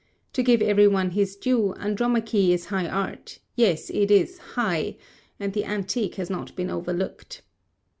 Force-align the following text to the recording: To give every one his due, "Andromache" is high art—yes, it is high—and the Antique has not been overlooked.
To 0.33 0.41
give 0.41 0.63
every 0.63 0.87
one 0.87 1.11
his 1.11 1.35
due, 1.35 1.73
"Andromache" 1.75 2.33
is 2.33 2.65
high 2.73 2.87
art—yes, 2.87 3.91
it 3.91 4.09
is 4.09 4.39
high—and 4.57 5.53
the 5.53 5.63
Antique 5.65 6.15
has 6.15 6.27
not 6.27 6.55
been 6.55 6.71
overlooked. 6.71 7.43